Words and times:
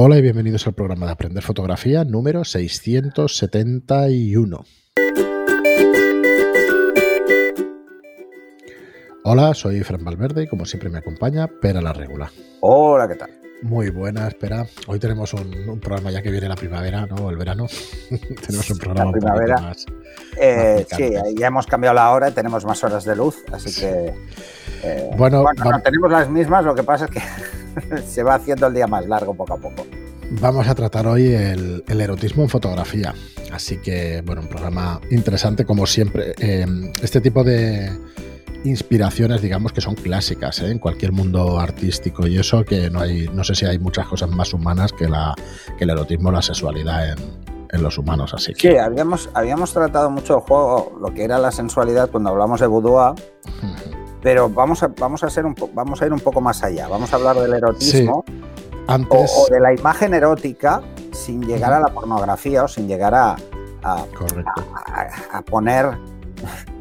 Hola 0.00 0.16
y 0.16 0.22
bienvenidos 0.22 0.64
al 0.68 0.74
programa 0.74 1.06
de 1.06 1.12
Aprender 1.12 1.42
Fotografía 1.42 2.04
número 2.04 2.44
671. 2.44 4.64
Hola, 9.24 9.54
soy 9.54 9.82
Fran 9.82 10.04
Valverde 10.04 10.44
y 10.44 10.46
como 10.46 10.66
siempre 10.66 10.88
me 10.88 10.98
acompaña 10.98 11.48
Pera 11.48 11.80
la 11.80 11.92
Regula. 11.92 12.30
Hola, 12.60 13.08
¿qué 13.08 13.16
tal? 13.16 13.28
Muy 13.62 13.90
buena, 13.90 14.28
espera. 14.28 14.64
Hoy 14.86 15.00
tenemos 15.00 15.34
un, 15.34 15.80
programa 15.80 16.12
ya 16.12 16.22
que 16.22 16.30
viene 16.30 16.48
la 16.48 16.54
primavera, 16.54 17.04
¿no? 17.06 17.28
El 17.28 17.36
verano. 17.36 17.66
tenemos 18.46 18.70
un 18.70 18.78
programa 18.78 19.06
la 19.06 19.12
primavera. 19.18 19.60
más, 19.60 19.84
eh, 20.40 20.86
sí, 20.96 21.10
ya 21.36 21.48
hemos 21.48 21.66
cambiado 21.66 21.96
la 21.96 22.12
hora, 22.12 22.30
tenemos 22.30 22.64
más 22.64 22.84
horas 22.84 23.04
de 23.04 23.16
luz, 23.16 23.42
así 23.50 23.74
que. 23.74 24.14
Eh, 24.84 25.10
bueno, 25.16 25.44
tenemos 25.82 26.08
las 26.08 26.30
mismas, 26.30 26.64
lo 26.64 26.76
que 26.76 26.84
pasa 26.84 27.06
es 27.06 27.10
que 27.10 27.20
se 28.06 28.22
va 28.22 28.34
haciendo 28.34 28.66
el 28.66 28.74
día 28.74 28.86
más 28.86 29.06
largo 29.06 29.34
poco 29.34 29.54
a 29.54 29.56
poco. 29.58 29.86
Vamos 30.40 30.68
a 30.68 30.74
tratar 30.74 31.06
hoy 31.06 31.32
el, 31.32 31.82
erotismo 31.88 32.42
en 32.42 32.50
fotografía. 32.50 33.14
Así 33.50 33.78
que, 33.78 34.22
bueno, 34.26 34.42
un 34.42 34.48
programa 34.48 35.00
interesante 35.10 35.64
como 35.64 35.86
siempre. 35.86 36.34
Eh, 36.38 36.66
este 37.00 37.22
tipo 37.22 37.42
de 37.42 37.90
inspiraciones, 38.64 39.40
digamos, 39.40 39.72
que 39.72 39.80
son 39.80 39.94
clásicas 39.94 40.60
¿eh? 40.60 40.70
en 40.70 40.78
cualquier 40.78 41.12
mundo 41.12 41.58
artístico 41.58 42.26
y 42.26 42.38
eso 42.38 42.64
que 42.64 42.90
no 42.90 43.00
hay, 43.00 43.28
no 43.28 43.44
sé 43.44 43.54
si 43.54 43.66
hay 43.66 43.78
muchas 43.78 44.06
cosas 44.06 44.28
más 44.30 44.52
humanas 44.52 44.92
que, 44.92 45.08
la, 45.08 45.34
que 45.76 45.84
el 45.84 45.90
erotismo, 45.90 46.30
la 46.30 46.42
sexualidad 46.42 47.16
en, 47.70 47.82
los 47.82 47.98
humanos, 47.98 48.32
así 48.34 48.54
que... 48.54 48.70
Sí, 48.70 48.76
habíamos, 48.76 49.28
habíamos 49.34 49.72
tratado 49.74 50.10
mucho 50.10 50.36
el 50.36 50.40
juego, 50.40 50.98
lo 51.00 51.12
que 51.12 51.22
era 51.22 51.38
la 51.38 51.52
sensualidad 51.52 52.10
cuando 52.10 52.30
hablamos 52.30 52.60
de 52.60 52.66
boudoir, 52.66 53.14
pero 54.22 54.48
vamos 54.48 54.82
a, 54.82 54.88
vamos, 54.88 55.22
a 55.24 55.30
ser 55.30 55.46
un 55.46 55.54
vamos 55.74 56.02
a 56.02 56.06
ir 56.06 56.12
un 56.12 56.20
poco 56.20 56.40
más 56.40 56.62
allá, 56.62 56.88
vamos 56.88 57.12
a 57.12 57.16
hablar 57.16 57.36
del 57.36 57.54
erotismo 57.54 58.24
Antes... 58.86 59.32
o, 59.36 59.52
de 59.52 59.60
la 59.60 59.72
imagen 59.72 60.14
erótica 60.14 60.82
sin 61.12 61.42
llegar 61.42 61.72
a 61.72 61.80
la 61.80 61.88
pornografía 61.88 62.64
o 62.64 62.68
sin 62.68 62.88
llegar 62.88 63.14
a, 63.14 63.36
a, 63.82 64.04
a 65.32 65.42
poner 65.42 65.98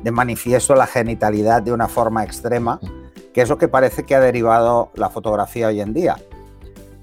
de 0.04 0.12
manifiesto 0.12 0.76
la 0.76 0.88
genitalidad 0.88 1.62
de 1.62 1.72
una 1.72 1.88
forma 1.88 2.24
extrema, 2.24 2.80
que 3.34 3.42
es 3.42 3.50
lo 3.50 3.58
que 3.58 3.68
parece 3.68 4.04
que 4.04 4.16
ha 4.16 4.20
derivado 4.20 4.92
la 4.96 5.10
fotografía 5.10 5.68
hoy 5.68 5.82
en 5.82 5.94
día, 5.94 6.18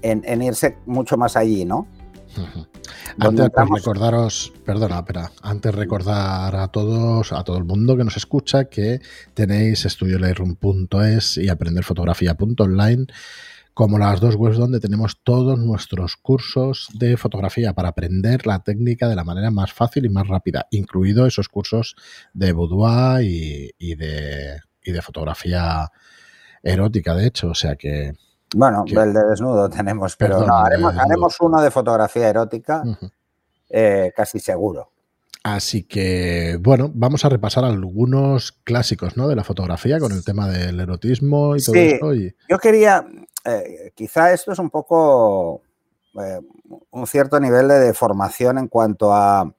en, 0.01 0.41
irse 0.41 0.77
mucho 0.85 1.17
más 1.17 1.35
allí, 1.35 1.65
¿no? 1.65 1.87
Antes 3.19 3.49
recordaros, 3.69 4.53
perdona, 4.65 4.99
espera, 4.99 5.31
antes 5.41 5.73
recordar 5.73 6.55
a 6.55 6.67
todos, 6.67 7.31
a 7.31 7.43
todo 7.43 7.57
el 7.57 7.63
mundo 7.63 7.95
que 7.95 8.03
nos 8.03 8.17
escucha 8.17 8.65
que 8.65 8.99
tenéis 9.33 9.85
estudiolightroom.es 9.85 11.37
y 11.37 11.49
aprenderfotografía.online 11.49 13.07
como 13.75 13.99
las 13.99 14.21
dos 14.21 14.35
webs 14.35 14.57
donde 14.57 14.79
tenemos 14.79 15.21
todos 15.21 15.59
nuestros 15.59 16.15
cursos 16.15 16.87
de 16.93 17.17
fotografía 17.17 17.73
para 17.73 17.89
aprender 17.89 18.47
la 18.47 18.59
técnica 18.63 19.09
de 19.09 19.17
la 19.17 19.25
manera 19.25 19.51
más 19.51 19.73
fácil 19.73 20.05
y 20.05 20.09
más 20.09 20.29
rápida, 20.29 20.67
incluido 20.71 21.27
esos 21.27 21.49
cursos 21.49 21.97
de 22.33 22.53
boudoir 22.53 23.21
y, 23.77 23.95
de, 23.95 24.61
de 24.81 25.01
fotografía 25.01 25.89
erótica, 26.63 27.15
de 27.15 27.27
hecho, 27.27 27.49
o 27.49 27.55
sea 27.55 27.75
que... 27.75 28.13
Bueno, 28.55 28.85
el 28.87 29.13
de 29.13 29.23
desnudo 29.25 29.69
tenemos, 29.69 30.15
pero 30.15 30.45
no, 30.45 30.55
haremos, 30.55 31.39
uno 31.41 31.61
de 31.61 31.69
fotografía 31.71 32.29
erótica, 32.29 32.83
eh, 33.69 34.13
casi 34.15 34.39
seguro. 34.39 34.91
Así 35.43 35.83
que, 35.83 36.57
bueno, 36.59 36.89
vamos 36.93 37.23
a 37.25 37.29
repasar 37.29 37.65
algunos 37.65 38.53
clásicos 38.63 39.15
¿no? 39.15 39.27
de 39.27 39.35
la 39.35 39.43
fotografía 39.43 39.99
con 39.99 40.11
el 40.11 40.23
tema 40.23 40.47
del 40.47 40.79
erotismo 40.79 41.55
y 41.55 41.63
todo 41.63 41.75
esto. 41.75 42.13
Yo 42.49 42.57
quería, 42.57 43.05
eh, 43.43 43.91
quizá 43.93 44.33
esto 44.33 44.53
es 44.53 44.59
un 44.59 44.69
poco 44.69 45.61
eh, 46.19 46.39
un 46.91 47.05
cierto 47.07 47.39
nivel 47.39 47.67
de 47.67 47.79
deformación 47.79 48.57
en 48.57 48.69
cuanto 48.69 49.13
a, 49.13 49.53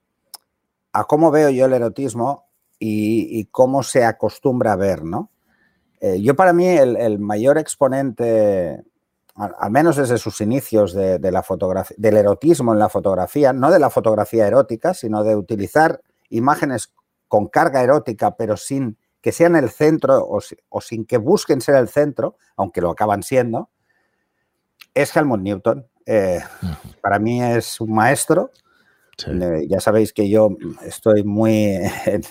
a 0.92 1.04
cómo 1.04 1.30
veo 1.30 1.50
yo 1.50 1.66
el 1.66 1.74
erotismo 1.74 2.46
y, 2.78 3.44
cómo 3.52 3.82
se 3.82 4.04
acostumbra 4.04 4.72
a 4.72 4.76
ver, 4.76 5.04
¿no? 5.04 5.30
Eh, 6.00 6.20
yo 6.20 6.34
para 6.36 6.52
mí 6.52 6.66
el, 6.66 7.18
mayor 7.18 7.58
exponente, 7.58 8.82
al, 9.34 9.70
menos 9.70 9.96
desde 9.96 10.18
sus 10.18 10.40
inicios 10.40 10.92
de, 10.92 11.18
la 11.30 11.42
fotografía, 11.42 11.96
del 11.98 12.16
erotismo 12.16 12.72
en 12.72 12.78
la 12.78 12.88
fotografía, 12.88 13.52
no 13.52 13.70
de 13.70 13.78
la 13.78 13.90
fotografía 13.90 14.46
erótica, 14.46 14.94
sino 14.94 15.24
de 15.24 15.36
utilizar 15.36 16.00
imágenes 16.30 16.94
con 17.28 17.48
carga 17.48 17.82
erótica, 17.82 18.36
pero 18.36 18.56
sin 18.56 18.98
que 19.20 19.32
sean 19.32 19.56
el 19.56 19.70
centro 19.70 20.18
o, 20.18 20.40
o, 20.68 20.80
sin 20.80 21.04
que 21.04 21.18
busquen 21.18 21.60
ser 21.60 21.74
el 21.76 21.88
centro, 21.88 22.36
aunque 22.56 22.80
lo 22.80 22.90
acaban 22.90 23.22
siendo, 23.22 23.70
es 24.96 25.14
Helmut 25.14 25.40
Newton. 25.40 25.86
Eh, 26.06 26.40
para 27.00 27.18
mí 27.18 27.42
es 27.42 27.80
un 27.80 27.92
maestro. 27.92 28.50
Eh, 29.26 29.66
ya 29.68 29.80
sabéis 29.80 30.12
que 30.12 30.28
yo 30.28 30.56
estoy 30.84 31.22
muy 31.22 31.78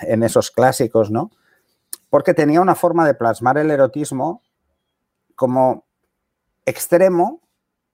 en, 0.01 0.23
esos 0.23 0.51
clásicos, 0.51 1.11
¿no? 1.11 1.31
Porque 2.09 2.33
tenía 2.33 2.61
una 2.61 2.75
forma 2.75 3.05
de 3.05 3.13
plasmar 3.13 3.57
el 3.57 3.71
erotismo 3.71 4.41
como 5.35 5.85
extremo, 6.65 7.41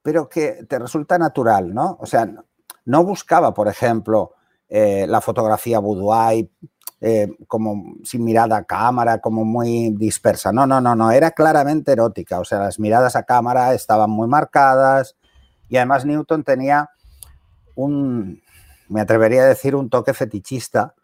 pero 0.02 0.28
que 0.28 0.64
te 0.68 0.78
resulta 0.78 1.18
natural, 1.18 1.74
¿no? 1.74 1.96
O 2.00 2.06
sea, 2.06 2.28
no 2.84 3.04
buscaba, 3.04 3.54
por 3.54 3.68
ejemplo, 3.68 4.34
eh, 4.68 5.06
la 5.08 5.20
fotografía 5.20 5.78
boudoir 5.78 6.50
como 7.48 7.96
sin 8.04 8.22
mirada 8.22 8.58
a 8.58 8.64
cámara, 8.64 9.20
como 9.20 9.44
muy 9.44 9.90
dispersa. 9.90 10.52
No, 10.52 10.68
no, 10.68 10.80
no, 10.80 10.94
no, 10.94 11.10
era 11.10 11.32
claramente 11.32 11.92
erótica. 11.92 12.38
O 12.38 12.44
sea, 12.44 12.60
las 12.60 12.78
miradas 12.78 13.16
a 13.16 13.24
cámara 13.24 13.74
estaban 13.74 14.10
muy 14.10 14.28
marcadas 14.28 15.16
y 15.68 15.78
además 15.78 16.04
Newton 16.04 16.44
tenía 16.44 16.90
un, 17.74 18.40
me 18.88 19.00
atrevería 19.00 19.42
a 19.42 19.46
decir, 19.46 19.74
un 19.74 19.90
toque 19.90 20.14
fetichista 20.14 20.94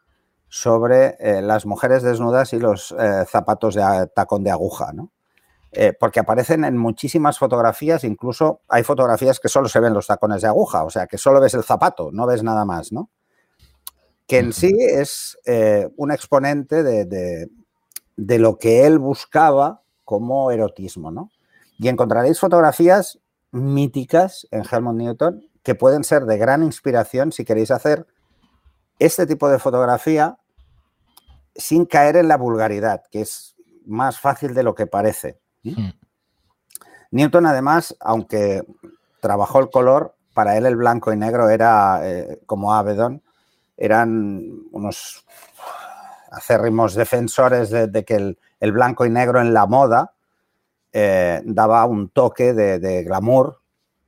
sobre 0.49 1.17
eh, 1.21 1.43
las 1.43 1.67
mujeres 1.67 2.03
desnudas 2.03 2.53
y 2.53 2.59
los 2.59 2.95
eh, 2.99 3.25
zapatos 3.27 3.75
de 3.75 4.09
tacón 4.15 4.43
de 4.45 4.51
aguja, 4.51 4.93
¿no? 4.93 5.11
Eh, 5.71 5.93
porque 5.99 6.21
aparecen 6.21 6.65
en 6.65 6.79
muchísimas 6.79 7.39
fotografías, 7.39 8.03
incluso 8.05 8.63
hay 8.69 8.83
fotografías 8.83 9.39
que 9.39 9.51
solo 9.51 9.69
se 9.69 9.81
ven 9.81 9.93
los 9.93 10.07
tacones 10.07 10.41
de 10.41 10.49
aguja, 10.49 10.85
o 10.85 10.91
sea, 10.91 11.07
que 11.07 11.19
solo 11.19 11.41
ves 11.41 11.53
el 11.53 11.63
zapato, 11.63 12.11
no 12.11 12.27
ves 12.27 12.43
nada 12.43 12.65
más, 12.65 12.91
¿no? 12.91 13.11
que 14.27 14.39
en 14.39 14.53
sí 14.53 14.77
es 14.79 15.39
un 15.97 16.13
exponente 16.13 16.83
de, 16.83 17.49
lo 18.17 18.59
que 18.59 18.85
él 18.85 18.99
buscaba 18.99 19.81
como 20.05 20.51
erotismo, 20.51 21.11
¿no? 21.11 21.31
Y 21.79 21.89
encontraréis 21.89 22.39
fotografías 22.39 23.19
míticas 23.53 24.47
en 24.51 24.65
Helmut 24.71 24.97
Newton 24.97 25.49
que 25.63 25.75
pueden 25.75 26.05
ser 26.05 26.27
de 26.27 26.37
gran 26.37 26.63
inspiración 26.63 27.33
si 27.33 27.47
queréis 27.47 27.71
hacer 27.71 28.07
este 28.99 29.27
tipo 29.27 29.49
de 29.49 29.59
fotografía 29.59 30.39
sin 31.55 31.87
caer 31.87 32.17
en 32.17 32.29
la 32.29 32.37
vulgaridad, 32.37 33.03
que 33.11 33.23
es 33.23 33.57
más 33.87 34.21
fácil 34.21 34.55
de 34.55 34.63
lo 34.63 34.75
que 34.75 34.87
parece. 34.87 35.41
Hmm. 35.63 35.91
Newton, 37.11 37.47
además, 37.47 37.97
aunque 38.01 38.63
trabajó 39.21 39.61
el 39.61 39.71
color, 39.71 40.15
para 40.35 40.57
él 40.57 40.67
el 40.67 40.77
blanco 40.77 41.13
y 41.13 41.17
negro 41.17 41.49
era 41.49 42.01
eh, 42.05 42.41
como 42.47 42.75
Avedon, 42.75 43.23
eran 43.77 44.43
unos 44.71 45.25
acérrimos 46.31 46.95
defensores 46.95 47.71
de, 47.71 48.05
que 48.05 48.37
el, 48.61 48.73
blanco 48.73 49.07
y 49.07 49.11
negro 49.11 49.41
en 49.41 49.55
la 49.55 49.67
moda 49.67 50.15
eh, 50.93 51.41
daba 51.45 51.85
un 51.87 52.11
toque 52.11 52.53
de, 52.53 53.03
glamour 53.05 53.61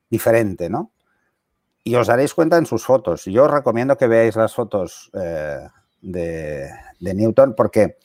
diferente, 0.08 0.68
¿no? 0.68 0.92
Y 1.82 1.94
os 1.94 2.06
daréis 2.06 2.34
cuenta 2.34 2.58
en 2.58 2.66
sus 2.66 2.84
fotos. 2.84 3.24
Yo 3.24 3.44
os 3.44 3.50
recomiendo 3.50 3.96
que 3.96 4.06
veáis 4.06 4.36
las 4.36 4.54
fotos 4.54 5.10
eh, 5.14 5.66
de, 6.02 6.70
Newton 7.00 7.54
porque 7.56 7.96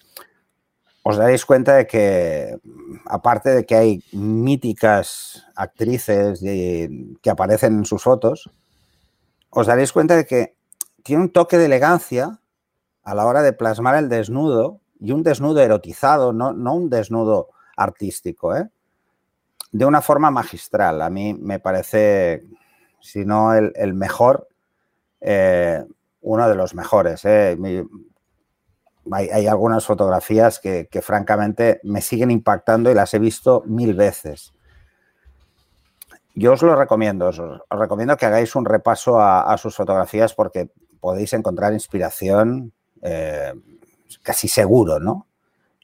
os 1.03 1.17
daréis 1.17 1.45
cuenta 1.45 1.75
de 1.75 1.85
que, 1.85 2.57
aparte 3.05 3.49
de 3.51 3.65
que 3.65 3.75
hay 3.75 4.03
míticas 4.11 5.45
actrices 5.55 6.39
que 6.41 7.29
aparecen 7.29 7.79
en 7.79 7.85
sus 7.85 8.01
fotos, 8.01 8.49
os 9.49 9.67
daréis 9.67 9.93
cuenta 9.93 10.15
de 10.15 10.25
que 10.25 10.55
tiene 11.03 11.23
un 11.23 11.31
toque 11.31 11.57
de 11.57 11.65
elegancia 11.65 12.39
a 13.03 13.13
la 13.13 13.25
hora 13.25 13.43
de 13.43 13.53
plasmar 13.53 13.95
el 13.95 14.09
desnudo 14.09 14.81
y 14.99 15.11
un 15.11 15.21
desnudo 15.21 15.61
erotizado, 15.61 16.33
no, 16.33 16.49
un 16.51 16.89
desnudo 16.89 17.49
artístico, 17.77 18.55
¿eh? 18.55 18.69
de 19.71 19.85
una 19.85 20.01
forma 20.01 20.31
magistral. 20.31 21.01
A 21.01 21.09
mí 21.09 21.33
me 21.33 21.59
parece, 21.59 22.43
si 23.05 23.23
no 23.23 23.53
el, 23.53 23.93
mejor, 23.93 24.47
eh, 25.21 25.85
uno 26.21 26.49
de 26.49 26.55
los 26.55 26.73
mejores. 26.73 27.23
¿eh? 27.23 27.55
hay, 29.11 29.45
algunas 29.45 29.85
fotografías 29.85 30.59
que, 30.59 30.87
francamente 31.03 31.79
me 31.83 32.01
siguen 32.01 32.31
impactando 32.31 32.89
y 32.89 32.95
las 32.95 33.13
he 33.13 33.19
visto 33.19 33.63
mil 33.67 33.93
veces. 33.93 34.53
Yo 36.33 36.53
os 36.53 36.63
lo 36.63 36.75
recomiendo, 36.75 37.27
os, 37.27 37.39
recomiendo 37.69 38.17
que 38.17 38.25
hagáis 38.25 38.55
un 38.55 38.65
repaso 38.65 39.21
a, 39.21 39.55
sus 39.59 39.75
fotografías 39.75 40.33
porque 40.33 40.71
podéis 40.99 41.31
encontrar 41.33 41.73
inspiración 41.73 42.73
eh, 43.03 43.53
casi 44.23 44.47
seguro, 44.47 44.99
¿no? 44.99 45.27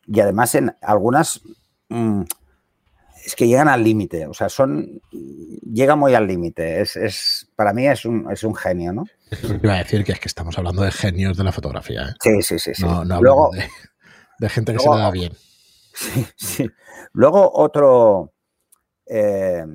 Y 0.08 0.20
además 0.20 0.56
en 0.56 0.76
algunas 0.82 1.42
mm, 1.90 2.24
es 3.24 3.36
que 3.36 3.48
llegan 3.48 3.68
al 3.68 3.84
límite, 3.84 4.26
o 4.28 4.34
sea, 4.34 4.50
son, 4.50 5.02
llega 5.12 5.96
muy 5.96 6.14
al 6.16 6.28
límite, 6.28 6.82
es, 6.82 7.48
para 7.56 7.74
mí 7.74 7.88
es 7.88 8.06
un, 8.06 8.30
es 8.32 8.44
un 8.44 8.56
genio, 8.56 8.94
¿no? 8.94 9.06
Iba 9.64 9.76
a 9.76 9.78
decir 9.80 10.04
que 10.04 10.12
es 10.12 10.20
que 10.20 10.28
estamos 10.28 10.58
hablando 10.58 10.82
de 10.82 10.92
genios 10.92 11.38
de 11.38 11.44
la 11.44 11.52
fotografía. 11.52 12.10
¿eh? 12.10 12.14
Sí, 12.20 12.42
sí, 12.42 12.60
sí. 12.60 12.74
sí. 12.74 12.84
No, 12.84 13.06
no 13.06 13.22
luego, 13.22 13.52
de, 14.40 14.50
gente 14.50 14.74
que 14.74 14.80
se 14.80 14.90
le 14.90 14.98
da 14.98 15.12
bien. 15.12 15.34
Sí, 15.94 16.26
sí. 16.36 16.70
Luego 17.14 17.52
otro, 17.54 18.34
eh, 19.06 19.66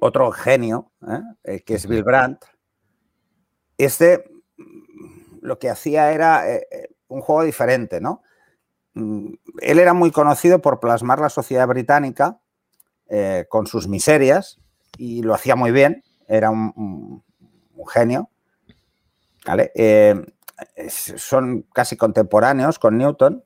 otro 0.00 0.30
genio, 0.30 0.92
¿eh? 1.44 1.62
que 1.62 1.74
es 1.74 1.86
Bill 1.86 2.04
Brandt. 2.04 2.44
Este 3.76 4.24
lo 5.42 5.58
que 5.58 5.70
hacía 5.70 6.12
era 6.12 6.44
un 7.08 7.22
juego 7.22 7.44
diferente, 7.44 7.98
¿no? 7.98 8.22
Él 8.94 9.78
era 9.78 9.94
muy 9.94 10.10
conocido 10.10 10.60
por 10.60 10.80
plasmar 10.80 11.20
la 11.20 11.28
sociedad 11.28 11.66
británica 11.66 12.40
eh, 13.08 13.46
con 13.48 13.66
sus 13.66 13.88
miserias 13.88 14.60
y 14.96 15.22
lo 15.22 15.34
hacía 15.34 15.56
muy 15.56 15.70
bien, 15.70 16.02
era 16.28 16.50
un, 16.50 17.22
genio. 17.88 18.28
Eh, 19.74 20.14
son 21.16 21.62
casi 21.72 21.96
contemporáneos 21.96 22.78
con 22.78 22.98
Newton 22.98 23.42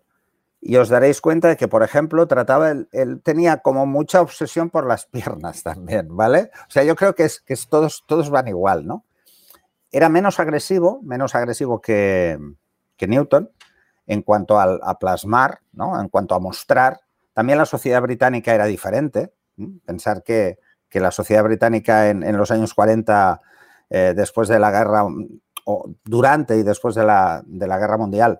y 0.61 0.77
os 0.77 0.89
daréis 0.89 1.21
cuenta 1.21 1.49
de 1.49 1.57
que, 1.59 1.69
por 1.69 1.83
ejemplo, 1.83 2.27
trataba, 2.27 2.71
él, 2.71 3.21
tenía 3.23 3.59
como 3.59 3.85
mucha 3.85 4.23
obsesión 4.23 4.71
por 4.71 4.87
las 4.87 5.05
piernas 5.07 5.63
también, 5.63 6.17
¿vale? 6.17 6.51
O 6.67 6.71
sea, 6.71 6.85
yo 6.85 6.97
creo 6.97 7.15
que, 7.15 7.25
es, 7.25 7.41
que 7.41 7.55
todos, 7.69 8.05
todos 8.07 8.31
van 8.31 8.49
igual, 8.49 8.87
¿no? 8.87 9.05
Era 9.93 10.09
menos 10.09 10.41
agresivo, 10.41 11.01
menos 11.03 11.35
agresivo 11.35 11.83
que, 11.83 12.39
que 12.97 13.07
Newton, 13.07 13.51
en 14.07 14.23
cuanto 14.23 14.59
a, 14.59 14.99
plasmar, 14.99 15.61
¿no? 15.73 16.01
en 16.01 16.09
cuanto 16.09 16.35
a 16.35 16.41
mostrar. 16.41 17.01
También 17.33 17.59
la 17.59 17.67
sociedad 17.67 18.03
británica 18.03 18.55
era 18.55 18.67
diferente. 18.67 19.33
Pensar 19.85 20.23
que, 20.23 20.59
la 20.93 21.11
sociedad 21.11 21.43
británica 21.43 22.09
en, 22.09 22.37
los 22.37 22.53
años 22.53 22.73
40, 22.73 23.41
eh, 23.91 24.13
después 24.15 24.47
de 24.47 24.61
la 24.61 24.71
guerra, 24.71 25.05
o 25.65 25.91
durante 26.05 26.57
y 26.57 26.63
después 26.63 26.95
de 26.95 27.05
la, 27.05 27.43
guerra 27.51 27.97
mundial, 27.97 28.39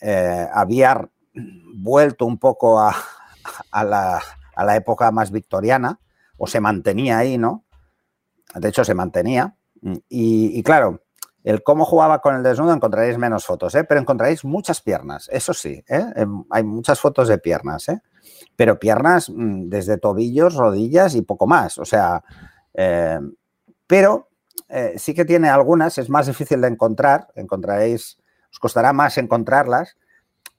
eh, 0.00 0.48
había 0.52 1.08
vuelto 1.74 2.26
un 2.26 2.38
poco 2.38 2.80
a, 2.80 2.92
la, 3.84 4.76
época 4.76 5.12
más 5.12 5.30
victoriana, 5.30 6.00
o 6.36 6.48
se 6.48 6.58
mantenía 6.58 7.18
ahí, 7.18 7.38
¿no? 7.38 7.64
De 8.54 8.68
hecho, 8.68 8.84
se 8.84 8.94
mantenía. 8.94 9.54
y 10.08 10.60
claro, 10.64 11.02
el 11.44 11.62
cómo 11.62 11.84
jugaba 11.84 12.20
con 12.20 12.36
el 12.36 12.42
desnudo 12.42 12.72
encontraréis 12.72 13.16
menos 13.18 13.46
fotos, 13.46 13.74
¿eh? 13.74 13.84
pero 13.84 14.00
encontraréis 14.00 14.44
muchas 14.44 14.80
piernas, 14.80 15.28
eso 15.32 15.54
sí, 15.54 15.82
¿eh? 15.88 16.04
Em, 16.16 16.44
hay 16.50 16.62
muchas 16.64 17.00
fotos 17.00 17.28
de 17.28 17.38
piernas, 17.38 17.88
¿eh? 17.88 18.00
pero 18.56 18.78
piernas 18.78 19.30
mm, 19.30 19.68
desde 19.68 19.98
tobillos, 19.98 20.54
rodillas 20.54 21.14
y 21.14 21.22
poco 21.22 21.46
más, 21.46 21.78
o 21.78 21.84
sea, 21.84 22.22
em, 22.74 23.34
pero 23.86 24.28
sí 24.96 25.14
que 25.14 25.24
tiene 25.24 25.48
algunas, 25.48 25.98
es 25.98 26.08
más 26.08 26.28
difícil 26.28 26.60
de 26.60 26.68
encontrar, 26.68 27.26
encontraréis, 27.34 28.18
os 28.52 28.58
costará 28.60 28.92
más 28.92 29.18
encontrarlas, 29.18 29.96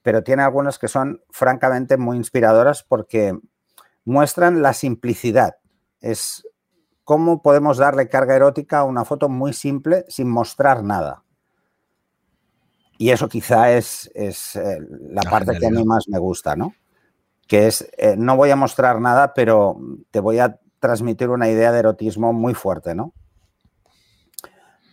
pero 0.01 0.21
tiene 0.21 0.43
algunas 0.43 0.77
que 0.77 0.89
son 0.89 1.21
francamente 1.29 1.95
muy 1.95 2.17
inspiradoras 2.17 2.83
porque 2.83 3.39
muestran 4.03 4.61
la 4.61 4.73
simplicidad. 4.73 5.55
Es 6.01 6.45
cómo 7.11 7.41
podemos 7.41 7.77
darle 7.77 8.07
carga 8.07 8.37
erótica 8.37 8.79
a 8.79 8.83
una 8.85 9.03
foto 9.03 9.27
muy 9.27 9.51
simple 9.51 10.05
sin 10.07 10.29
mostrar 10.29 10.81
nada. 10.81 11.25
Y 12.97 13.09
eso 13.09 13.27
quizá 13.27 13.73
es, 13.73 14.09
es 14.15 14.55
eh, 14.55 14.79
la, 15.09 15.21
parte 15.29 15.59
que 15.59 15.65
a 15.65 15.71
mí 15.71 15.83
más 15.83 16.07
me 16.07 16.19
gusta, 16.19 16.55
¿no? 16.55 16.73
Que 17.49 17.67
es, 17.67 17.85
eh, 17.97 18.15
no 18.17 18.37
voy 18.37 18.51
a 18.51 18.55
mostrar 18.55 19.01
nada, 19.01 19.33
pero 19.33 19.77
te 20.09 20.21
voy 20.21 20.39
a 20.39 20.57
transmitir 20.79 21.27
una 21.27 21.49
idea 21.49 21.73
de 21.73 21.79
erotismo 21.79 22.31
muy 22.31 22.53
fuerte, 22.53 22.95
¿no? 22.95 23.11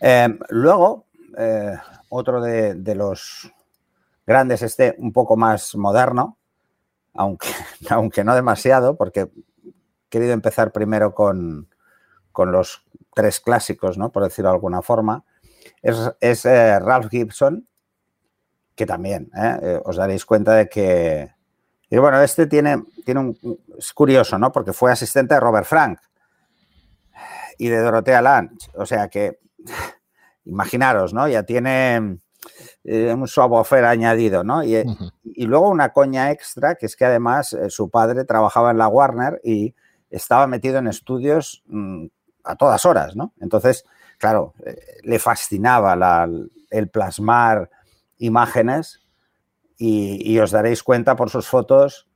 Em, 0.01 0.39
luego, 0.49 1.05
eh, 1.37 1.77
otro 2.09 2.41
de, 2.41 2.75
de, 2.75 2.95
los 2.95 3.49
grandes, 4.27 4.61
este 4.61 4.93
un 4.97 5.13
poco 5.13 5.37
más 5.37 5.73
moderno, 5.73 6.37
aunque, 7.13 7.47
aunque 7.89 8.25
no 8.25 8.35
demasiado, 8.35 8.97
porque 8.97 9.21
he 9.21 9.29
querido 10.09 10.33
empezar 10.33 10.73
primero 10.73 11.15
con, 11.15 11.68
con 12.39 12.53
los 12.53 12.85
tres 13.13 13.41
clásicos, 13.41 13.97
¿no? 13.97 14.13
por 14.13 14.23
decirlo 14.23 14.49
de 14.49 14.55
alguna 14.55 14.81
forma, 14.81 15.25
es, 15.81 16.45
eh, 16.45 16.79
Ralph 16.79 17.09
Gibson, 17.09 17.67
que 18.75 18.85
también 18.85 19.29
¿eh? 19.35 19.59
Eh, 19.61 19.81
os 19.83 19.97
daréis 19.97 20.23
cuenta 20.23 20.53
de 20.53 20.69
que, 20.69 21.35
y 21.89 21.97
bueno, 21.97 22.21
este 22.21 22.47
tiene, 22.47 22.81
tiene 23.03 23.19
un, 23.19 23.59
es 23.77 23.91
curioso, 23.91 24.37
¿no? 24.37 24.53
Porque 24.53 24.71
fue 24.71 24.89
asistente 24.89 25.33
de 25.33 25.41
Robert 25.41 25.67
Frank 25.67 25.99
y 27.57 27.67
de 27.67 27.79
Dorothea 27.79 28.21
Lange, 28.21 28.55
o 28.73 28.85
sea 28.85 29.09
que, 29.09 29.39
imaginaros, 30.45 31.13
¿no? 31.13 31.27
Ya 31.27 31.43
tiene 31.43 32.19
un 32.85 33.27
subwoofer 33.27 33.83
añadido, 33.83 34.45
¿no? 34.45 34.63
Y, 34.63 34.81
y, 35.25 35.45
luego 35.45 35.67
una 35.67 35.91
coña 35.91 36.31
extra, 36.31 36.75
que 36.75 36.85
es 36.85 36.95
que 36.95 37.03
además 37.03 37.53
su 37.67 37.89
padre 37.89 38.23
trabajaba 38.23 38.71
en 38.71 38.77
la 38.77 38.87
Warner 38.87 39.41
y 39.43 39.75
estaba 40.09 40.47
metido 40.47 40.77
en 40.77 40.87
estudios 40.87 41.63
mm, 41.67 42.05
a 42.43 42.55
todas 42.55 42.85
horas, 42.85 43.15
¿no? 43.15 43.33
Entonces, 43.39 43.85
claro, 44.17 44.53
eh, 44.65 44.99
le 45.03 45.19
fascinaba 45.19 46.27
el 46.69 46.89
plasmar 46.89 47.69
imágenes 48.17 49.01
y, 49.77 50.37
os 50.39 50.51
daréis 50.51 50.83
cuenta 50.83 51.15
por 51.15 51.29
sus 51.29 51.47
fotos 51.47 52.07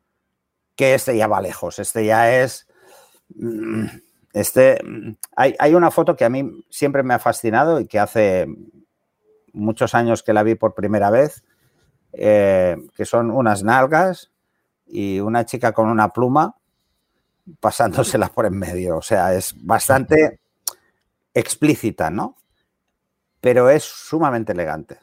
que 0.75 0.95
este 0.95 1.15
ya 1.15 1.27
va 1.27 1.41
lejos, 1.41 1.79
este 1.79 2.05
ya 2.05 2.41
es... 2.41 2.67
Mm, 3.35 3.85
este, 4.33 4.79
mm, 4.83 5.15
hay, 5.35 5.75
una 5.75 5.91
foto 5.91 6.15
que 6.15 6.25
a 6.25 6.29
mí 6.29 6.65
siempre 6.69 7.03
me 7.03 7.13
ha 7.13 7.19
fascinado 7.19 7.79
y 7.79 7.87
que 7.87 7.99
hace 7.99 8.47
muchos 9.53 9.93
años 9.95 10.23
que 10.23 10.33
la 10.33 10.43
vi 10.43 10.55
por 10.55 10.73
primera 10.73 11.09
vez, 11.09 11.43
eh, 12.11 12.75
que 12.95 13.05
son 13.05 13.31
unas 13.31 13.63
nalgas 13.63 14.31
y 14.85 15.19
una 15.19 15.45
chica 15.45 15.71
con 15.71 15.87
una 15.87 16.09
pluma 16.09 16.57
pasándosela 17.59 18.29
por 18.29 18.45
en 18.45 18.57
medio. 18.57 18.97
O 18.97 19.01
sea, 19.01 19.33
es 19.33 19.53
bastante 19.63 20.39
explícita, 21.33 22.09
¿no? 22.09 22.37
Pero 23.41 23.69
es 23.69 23.83
sumamente 23.83 24.53
elegante. 24.53 24.99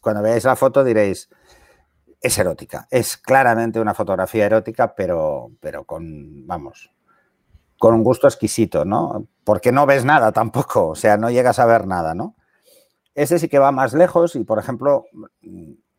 cuando 0.00 0.22
veáis 0.22 0.44
la 0.44 0.56
foto 0.56 0.84
diréis, 0.84 1.28
es 2.20 2.38
erótica. 2.38 2.86
Es 2.90 3.16
claramente 3.16 3.80
una 3.80 3.94
fotografía 3.94 4.46
erótica, 4.46 4.94
pero, 4.94 5.50
pero 5.60 5.84
con, 5.84 6.46
vamos, 6.46 6.90
con 7.78 7.94
un 7.94 8.04
gusto 8.04 8.26
exquisito, 8.26 8.84
¿no? 8.84 9.26
Porque 9.44 9.72
no 9.72 9.86
ves 9.86 10.04
nada 10.04 10.32
tampoco, 10.32 10.88
o 10.88 10.94
sea, 10.94 11.16
no 11.16 11.30
llegas 11.30 11.58
a 11.58 11.66
ver 11.66 11.86
nada, 11.86 12.14
¿no? 12.14 12.36
Este 13.14 13.38
sí 13.38 13.48
que 13.48 13.58
va 13.58 13.72
más 13.72 13.94
lejos 13.94 14.36
y, 14.36 14.44
por 14.44 14.58
ejemplo, 14.58 15.06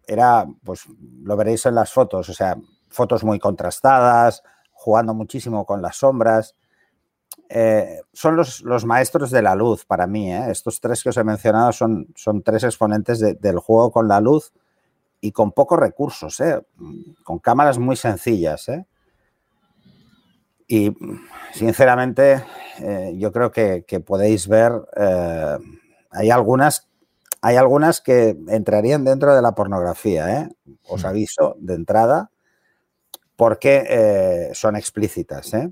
era, 0.07 0.45
pues 0.63 0.83
lo 1.23 1.35
veréis 1.35 1.65
en 1.65 1.75
las 1.75 1.91
fotos, 1.91 2.29
o 2.29 2.33
sea, 2.33 2.57
fotos 2.89 3.23
muy 3.23 3.39
contrastadas, 3.39 4.43
jugando 4.79 5.13
muchísimo 5.13 5.65
con 5.65 5.81
las 5.81 5.97
sombras. 5.97 6.55
Eh, 7.49 8.01
son 8.13 8.37
los, 8.37 8.85
maestros 8.85 9.29
de 9.29 9.41
la 9.41 9.53
luz 9.53 9.85
para 9.85 10.07
mí. 10.07 10.31
¿eh? 10.31 10.49
Estos 10.49 10.79
tres 10.79 11.03
que 11.03 11.09
os 11.09 11.17
he 11.17 11.23
mencionado 11.23 11.73
son, 11.73 12.07
son 12.15 12.41
tres 12.41 12.63
exponentes 12.63 13.19
del 13.19 13.59
juego 13.59 13.91
con 13.91 14.07
la 14.07 14.21
luz 14.21 14.53
y 15.19 15.33
con 15.33 15.51
pocos 15.51 15.77
recursos, 15.77 16.39
¿eh? 16.39 16.61
con 17.23 17.39
cámaras 17.39 17.77
muy 17.77 17.97
sencillas. 17.97 18.71
Y 20.65 20.95
sinceramente, 21.51 22.45
yo 23.15 23.31
creo 23.33 23.51
que, 23.51 23.83
podéis 24.05 24.47
ver, 24.47 24.71
hay 26.11 26.29
algunas 26.29 26.87
hay 27.41 27.55
algunas 27.55 28.01
que 28.01 28.37
entrarían 28.49 29.05
dentro 29.05 29.33
de 29.33 29.41
la 29.41 29.55
pornografía, 29.55 30.49
os 30.85 31.05
aviso 31.05 31.55
de 31.59 31.75
entrada, 31.75 32.31
porque 33.39 33.85
eh, 33.87 34.49
son 34.51 34.75
explícitas. 34.75 35.53
¿eh? 35.53 35.71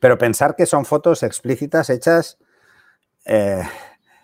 Pero 0.00 0.16
pensar 0.16 0.56
que 0.56 0.64
son 0.64 0.86
fotos 0.86 1.22
explícitas 1.22 1.90
hechas 1.90 2.38
eh, 3.26 3.60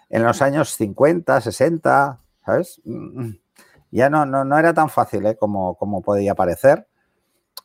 en 0.08 0.22
los 0.22 0.40
años 0.40 0.74
50, 0.74 1.42
60, 1.42 2.20
¿sabes? 2.46 2.80
Mm, 2.86 3.32
ya 3.90 4.08
no, 4.08 4.24
no, 4.24 4.58
era 4.58 4.72
tan 4.72 4.88
fácil 4.88 5.36
como, 5.38 5.76
como 5.76 6.00
podía 6.00 6.34
parecer. 6.34 6.86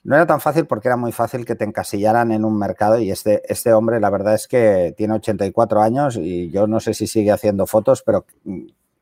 No 0.04 0.18
era 0.18 0.28
tan 0.28 0.42
fácil 0.42 0.66
porque 0.66 0.90
era 0.90 0.98
muy 0.98 1.14
fácil 1.14 1.46
que 1.46 1.56
te 1.56 1.64
encasillaran 1.64 2.34
en 2.34 2.44
un 2.44 2.60
mercado 2.60 3.00
y 3.00 3.10
este, 3.10 3.44
este 3.48 3.72
hombre 3.72 4.02
la 4.02 4.10
verdad 4.10 4.34
es 4.34 4.50
que 4.50 4.94
tiene 4.98 5.14
84 5.14 5.82
años 5.82 6.18
y 6.18 6.50
yo 6.50 6.68
no 6.68 6.82
sé 6.82 6.94
si 6.94 7.08
sigue 7.08 7.32
haciendo 7.32 7.68
fotos, 7.68 8.04
pero 8.04 8.26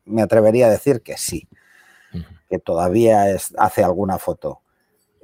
me 0.04 0.22
atrevería 0.22 0.68
a 0.68 0.70
decir 0.70 1.02
que 1.02 1.16
sí, 1.16 1.48
que 2.48 2.60
todavía 2.60 3.24
hace 3.58 3.82
alguna 3.82 4.18
foto. 4.18 4.60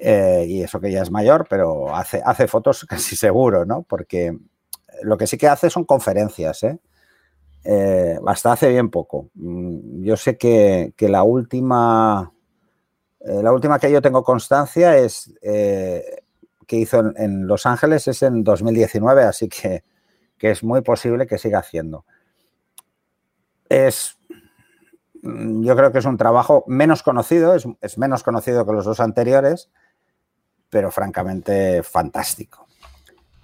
Eh, 0.05 0.47
y 0.49 0.63
eso 0.65 0.81
que 0.81 0.91
ya 0.91 1.01
es 1.01 1.13
mayor, 1.13 1.47
pero 1.49 1.95
hace, 1.95 2.21
hace 2.25 2.49
fotos 2.49 2.85
casi 2.89 3.15
seguro, 3.15 3.65
¿no? 3.65 3.85
Porque 3.85 4.37
lo 5.03 5.17
que 5.17 5.29
sí 5.29 5.39
que 5.39 5.47
hace 5.47 5.71
son 5.71 5.85
conferencias, 5.85 6.65
¿eh? 6.65 6.81
eh 7.63 8.19
hasta 8.27 8.53
hace 8.53 8.69
bien 8.69 8.91
poco. 8.91 9.31
Mm, 9.35 10.03
yo 10.03 10.17
sé 10.17 10.37
que, 10.37 10.93
la 10.99 11.23
última, 11.23 12.33
eh, 13.21 13.43
la 13.45 13.53
última 13.53 13.79
que 13.79 13.93
yo 13.93 14.03
tengo 14.03 14.25
constancia 14.25 14.99
es 14.99 15.33
que 15.41 16.23
que 16.67 16.77
hizo 16.77 17.13
en, 17.17 17.47
Los 17.47 17.67
Ángeles 17.67 18.09
es 18.09 18.23
en 18.23 18.45
2019, 18.45 19.25
así 19.25 19.49
que, 19.49 19.85
es 20.39 20.65
muy 20.65 20.81
posible 20.81 21.29
que 21.29 21.39
siga 21.39 21.61
haciendo. 21.61 22.05
Es, 23.69 24.19
mm, 25.23 25.63
yo 25.63 25.77
creo 25.77 25.93
que 25.93 25.99
es 25.99 26.07
un 26.07 26.17
trabajo 26.17 26.65
menos 26.67 27.05
conocido, 27.05 27.55
es, 27.55 27.69
es 27.81 27.99
menos 27.99 28.25
conocido 28.25 28.67
que 28.67 28.73
los 28.73 28.85
dos 28.85 28.99
anteriores, 28.99 29.71
pero 30.73 30.91
francamente 30.91 31.83
fantástico. 31.83 32.67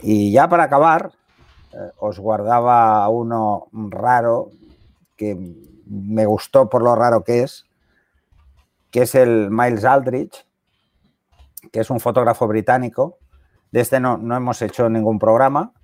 Y 0.01 0.33
ya 0.33 0.49
para 0.49 0.65
acabar, 0.65 1.13
eh, 1.75 1.91
os 1.99 2.19
guardaba 2.19 3.07
uno 3.11 3.67
raro 3.71 4.49
que 5.15 5.37
me 5.85 6.25
gustó 6.25 6.71
por 6.71 6.83
lo 6.83 6.95
raro 6.95 7.25
que 7.25 7.43
es, 7.43 7.67
que 8.91 9.03
es 9.03 9.15
el 9.15 9.51
Miles 9.51 9.85
Aldrich, 9.85 10.47
que 11.71 11.81
es 11.81 11.91
un 11.91 12.01
fotógrafo 12.01 12.49
británico. 12.49 13.19
De 13.73 13.81
este 13.81 14.01
no, 14.01 14.17
no 14.17 14.35
hemos 14.35 14.63
hecho 14.63 14.89
ningún 14.89 15.19
programa, 15.19 15.75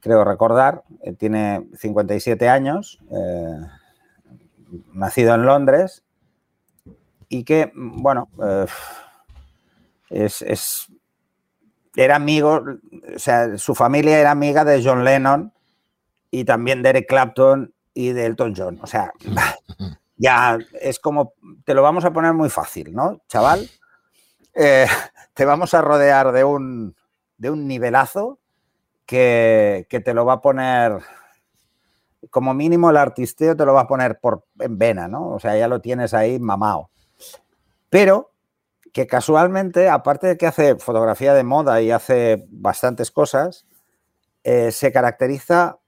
creo 0.00 0.24
recordar. 0.24 0.84
Eh, 1.00 1.14
tiene 1.14 1.70
57 1.72 2.50
años, 2.50 3.00
eh, 3.10 3.60
nacido 4.92 5.34
en 5.36 5.46
Londres, 5.46 6.04
y 7.30 7.44
que, 7.44 7.72
bueno, 7.74 8.28
es, 10.10 10.42
es, 10.42 10.86
era 11.96 12.16
amigo, 12.16 12.62
o 13.14 13.18
sea, 13.18 13.56
su 13.58 13.74
familia 13.74 14.18
era 14.18 14.30
amiga 14.30 14.64
de 14.64 14.82
John 14.84 15.04
Lennon 15.04 15.52
y 16.30 16.44
también 16.44 16.82
de 16.82 16.90
Eric 16.90 17.08
Clapton 17.08 17.74
y 17.94 18.10
de 18.12 18.26
Elton 18.26 18.54
John. 18.56 18.78
O 18.82 18.86
sea, 18.86 19.12
ya 20.16 20.58
es 20.80 20.98
como, 20.98 21.34
te 21.64 21.74
lo 21.74 21.82
vamos 21.82 22.04
a 22.04 22.12
poner 22.12 22.34
muy 22.34 22.50
fácil, 22.50 22.94
¿no, 22.94 23.20
chaval? 23.28 23.68
Eh, 24.54 24.86
te 25.34 25.44
vamos 25.44 25.74
a 25.74 25.82
rodear 25.82 26.32
de 26.32 26.44
un, 26.44 26.94
de 27.38 27.50
un 27.50 27.66
nivelazo 27.66 28.38
que, 29.06 29.86
te 29.88 30.14
lo 30.14 30.24
va 30.24 30.34
a 30.34 30.40
poner, 30.40 30.98
como 32.30 32.54
mínimo 32.54 32.90
el 32.90 32.96
artisteo 32.96 33.56
te 33.56 33.64
lo 33.64 33.72
va 33.72 33.82
a 33.82 33.86
poner 33.86 34.18
por, 34.18 34.44
en 34.58 34.78
vena, 34.78 35.08
¿no? 35.08 35.28
O 35.28 35.38
sea, 35.38 35.56
ya 35.56 35.68
lo 35.68 35.80
tienes 35.80 36.12
ahí 36.12 36.38
mamado. 36.38 36.90
Pero 37.88 38.32
que 38.96 39.06
casualmente, 39.06 39.90
aparte 39.90 40.26
de 40.26 40.36
que 40.38 40.46
hace 40.46 40.76
fotografía 40.76 41.34
de 41.34 41.44
moda 41.44 41.82
y 41.82 41.90
hace 41.90 42.46
bastantes 42.48 43.10
cosas, 43.10 43.66
eh, 44.42 44.72
se 44.72 44.90
caracteriza 44.90 45.80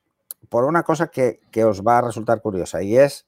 por 0.50 0.65
una 0.65 0.83
cosa 0.83 1.07
que, 1.07 1.41
os 1.65 1.83
va 1.83 1.97
a 1.97 2.03
resultar 2.03 2.43
curiosa 2.43 2.83
y 2.83 2.99
es 2.99 3.27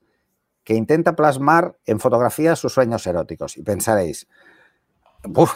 que 0.64 0.74
intenta 0.74 1.16
plasmar 1.16 1.78
en 1.86 1.98
fotografía 1.98 2.56
sus 2.56 2.74
sueños 2.74 3.06
eróticos. 3.06 3.56
Y 3.56 3.62
pensaréis, 3.62 4.28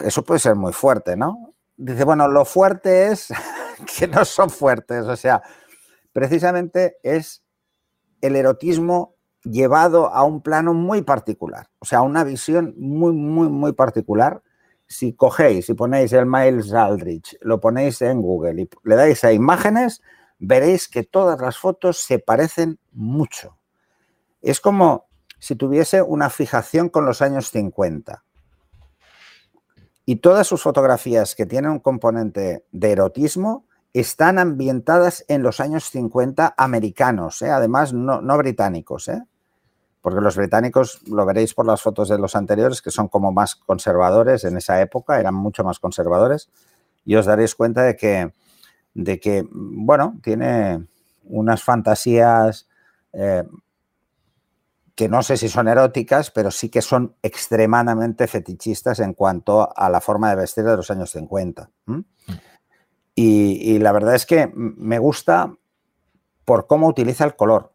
eso 0.03 0.23
puede 0.23 0.39
ser 0.39 0.55
muy 0.55 0.73
fuerte, 0.73 1.15
¿no? 1.15 1.53
Dice, 1.77 2.03
bueno, 2.03 2.27
lo 2.27 2.45
fuerte 2.45 3.11
es 3.11 3.27
que 3.99 4.07
no 4.07 4.25
son 4.25 4.49
fuertes, 4.49 5.05
o 5.05 5.15
sea, 5.15 5.43
precisamente 6.13 6.97
es 7.03 7.43
el 8.21 8.35
erotismo 8.35 9.14
llevado 9.45 10.13
a 10.13 10.23
un 10.23 10.41
plano 10.41 10.73
muy 10.73 11.01
particular, 11.01 11.69
o 11.79 11.85
sea, 11.85 12.01
una 12.01 12.23
visión 12.23 12.73
muy, 12.77 13.13
muy, 13.13 13.47
muy 13.47 13.73
particular. 13.73 14.41
Si 14.87 15.13
cogéis 15.13 15.69
y 15.69 15.73
ponéis 15.73 16.13
el 16.13 16.25
Miles 16.25 16.73
Aldrich, 16.73 17.37
lo 17.41 17.59
ponéis 17.59 18.01
en 18.01 18.21
Google 18.21 18.61
y 18.61 18.69
le 18.83 18.95
dais 18.95 19.23
a 19.23 19.31
imágenes, 19.31 20.01
veréis 20.37 20.87
que 20.87 21.03
todas 21.03 21.39
las 21.39 21.57
fotos 21.57 21.97
se 21.97 22.19
parecen 22.19 22.79
mucho. 22.91 23.57
Es 24.41 24.59
como 24.59 25.05
si 25.39 25.55
tuviese 25.55 26.01
una 26.01 26.29
fijación 26.29 26.89
con 26.89 27.05
los 27.05 27.21
años 27.21 27.49
50. 27.51 28.23
Y 30.05 30.17
todas 30.17 30.45
sus 30.45 30.61
fotografías 30.61 31.33
que 31.33 31.47
tienen 31.47 31.71
un 31.71 31.79
componente 31.79 32.63
de 32.71 32.91
erotismo 32.91 33.65
están 33.93 34.37
ambientadas 34.37 35.25
en 35.27 35.41
los 35.41 35.59
años 35.59 35.89
50 35.89 36.53
americanos, 36.57 37.41
¿eh? 37.41 37.49
además 37.49 37.93
no, 37.93 38.21
no 38.21 38.37
británicos. 38.37 39.07
¿eh? 39.07 39.23
Porque 40.05 40.21
los 40.21 40.37
británicos, 40.37 41.01
lo 41.07 41.25
veréis 41.25 41.55
por 41.55 41.65
las 41.65 41.81
fotos 41.81 42.09
de 42.09 42.19
los 42.19 42.35
anteriores, 42.35 42.83
que 42.83 42.91
son 42.91 43.07
como 43.07 43.31
más 43.31 43.55
conservadores 43.55 44.43
en 44.43 44.55
esa 44.55 44.79
época, 44.79 45.19
eran 45.19 45.33
mucho 45.33 45.63
más 45.63 45.79
conservadores, 45.79 46.51
y 47.05 47.15
os 47.15 47.25
daréis 47.25 47.55
cuenta 47.55 47.81
de 47.81 47.95
que, 47.95 48.31
de 48.93 49.19
que 49.19 49.47
bueno, 49.49 50.19
tiene 50.21 50.85
unas 51.23 51.63
fantasías 51.63 52.67
eh, 53.13 53.45
que 54.93 55.09
no 55.09 55.23
sé 55.23 55.37
si 55.37 55.49
son 55.49 55.69
eróticas, 55.69 56.29
pero 56.29 56.51
sí 56.51 56.69
que 56.69 56.83
son 56.83 57.15
extremadamente 57.23 58.27
fetichistas 58.27 58.99
en 58.99 59.15
cuanto 59.15 59.75
a 59.75 59.89
la 59.89 60.01
forma 60.01 60.29
de 60.29 60.35
vestir 60.35 60.65
de 60.65 60.77
los 60.77 60.91
años 60.91 61.09
50. 61.09 61.71
y 63.15 63.79
la 63.79 63.91
verdad 63.91 64.13
es 64.13 64.27
que 64.27 64.51
me 64.53 64.99
gusta 64.99 65.51
por 66.45 66.67
cómo 66.67 66.87
utiliza 66.87 67.25
el 67.25 67.35
color. 67.35 67.74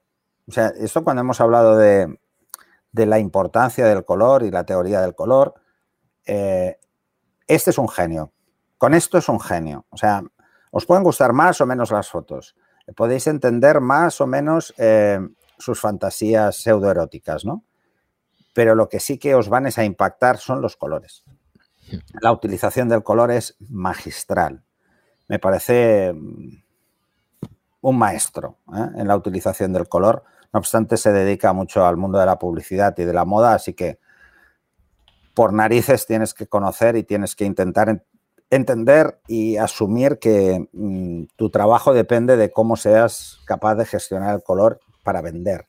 O 0.51 0.53
sea, 0.53 0.73
esto 0.81 1.05
cuando 1.05 1.21
hemos 1.21 1.41
hablado 1.41 1.77
de, 1.77 2.19
la 2.93 3.21
importancia 3.21 3.87
del 3.87 4.05
color 4.05 4.43
y 4.43 4.51
la 4.51 4.65
teoría 4.65 5.01
del 5.01 5.15
color, 5.15 5.55
eh, 6.27 6.77
este 7.47 7.71
es 7.71 7.79
un 7.79 7.89
genio. 7.89 8.33
Con 8.77 8.93
esto 8.95 9.17
es 9.17 9.29
un 9.29 9.39
genio. 9.39 9.87
O 9.91 9.97
sea, 9.97 10.25
os 10.73 10.87
pueden 10.87 11.05
gustar 11.05 11.33
más 11.33 11.61
o 11.61 11.67
menos 11.67 11.93
las 11.93 12.09
fotos. 12.09 12.57
Podéis 12.97 13.29
entender 13.29 13.81
más 13.81 14.21
o 14.21 14.27
menos 14.27 14.75
eh, 14.77 15.21
sus 15.57 15.81
fantasías 15.81 16.57
pseudoeróticas, 16.57 17.45
¿no? 17.45 17.63
Pero 18.53 18.75
lo 18.75 18.89
que 18.89 18.99
sí 18.99 19.19
que 19.19 19.37
os 19.37 19.49
van 19.49 19.67
a 19.67 19.85
impactar 19.85 20.39
son 20.39 20.61
los 20.61 20.77
colores. 20.77 21.23
La 22.21 22.33
utilización 22.33 22.89
del 22.89 23.05
color 23.05 23.31
es 23.31 23.55
magistral. 23.69 24.65
Me 25.29 25.39
parece 25.39 26.13
mm, 26.13 26.57
un 27.83 27.99
maestro 27.99 28.59
¿eh? 28.75 28.89
en 28.97 29.07
la 29.07 29.15
utilización 29.15 29.73
del 29.73 29.89
color 29.89 30.25
no 30.53 30.59
obstante, 30.59 30.97
se 30.97 31.13
dedica 31.13 31.53
mucho 31.53 31.87
al 31.87 31.97
mundo 31.97 32.19
de 32.19 32.27
la 32.27 32.39
publicidad 32.39 32.95
y 32.99 33.05
de 33.05 33.13
la 33.13 33.25
moda, 33.25 33.55
así 33.55 33.75
que 33.75 33.99
por 35.35 35.53
narices 35.53 36.07
tienes 36.07 36.35
que 36.35 36.47
conocer 36.47 36.97
y 36.97 37.05
tienes 37.05 37.37
que 37.37 37.45
intentar 37.45 38.03
entender 38.51 39.21
y 39.29 39.57
asumir 39.57 40.19
que 40.19 40.69
mm, 40.73 41.25
tu 41.37 41.51
trabajo 41.51 41.95
depende 41.95 42.37
de 42.37 42.51
cómo 42.51 42.77
seas 42.77 43.39
capaz 43.47 43.77
de 43.77 43.87
gestionar 43.87 44.35
el 44.35 44.43
color 44.43 44.81
para 45.05 45.23
vender. 45.23 45.69